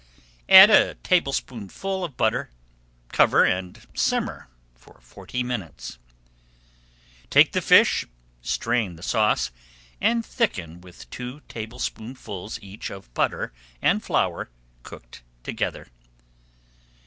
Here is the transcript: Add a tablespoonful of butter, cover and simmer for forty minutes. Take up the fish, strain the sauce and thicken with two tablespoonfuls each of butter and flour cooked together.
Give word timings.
Add 0.49 0.71
a 0.71 0.95
tablespoonful 0.95 2.03
of 2.03 2.17
butter, 2.17 2.49
cover 3.09 3.43
and 3.43 3.85
simmer 3.93 4.47
for 4.73 4.99
forty 4.99 5.43
minutes. 5.43 5.99
Take 7.29 7.49
up 7.49 7.53
the 7.53 7.61
fish, 7.61 8.07
strain 8.41 8.95
the 8.95 9.03
sauce 9.03 9.51
and 10.01 10.25
thicken 10.25 10.81
with 10.81 11.07
two 11.11 11.41
tablespoonfuls 11.47 12.57
each 12.63 12.89
of 12.89 13.13
butter 13.13 13.53
and 13.79 14.01
flour 14.03 14.49
cooked 14.81 15.21
together. 15.43 15.85